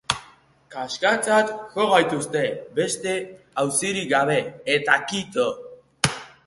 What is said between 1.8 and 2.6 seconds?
gaituzte,